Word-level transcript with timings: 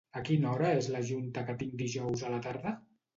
A 0.19 0.21
quina 0.27 0.47
hora 0.51 0.69
és 0.77 0.87
la 0.95 1.01
junta 1.09 1.43
que 1.49 1.55
tinc 1.59 1.75
dijous 1.83 2.25
a 2.25 2.33
la 2.37 2.41
tarda? 2.47 2.73